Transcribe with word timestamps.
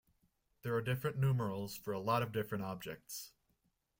There 0.63 0.73
are 0.73 0.81
different 0.81 1.19
numerals 1.19 1.75
for 1.77 1.93
a 1.93 1.99
lot 1.99 2.23
of 2.23 2.31
different 2.31 2.63
objects. 2.63 3.33